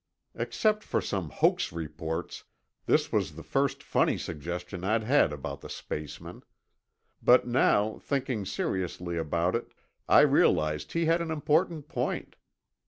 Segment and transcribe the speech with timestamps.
[0.33, 2.45] Except for some hoax reports,
[2.87, 6.41] this was the first funny suggestion I'd had about the spacemen.
[7.21, 9.67] But now, thinking seriously about it,
[10.09, 12.35] I realized he had an important point.